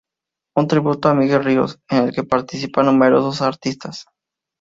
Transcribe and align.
Un 0.57 0.67
tributo 0.67 1.09
a 1.09 1.13
Miguel 1.13 1.43
Ríos", 1.43 1.77
en 1.87 2.05
el 2.05 2.11
que 2.11 2.23
participan 2.23 2.87
numerosos 2.87 3.43
artistas. 3.43 4.05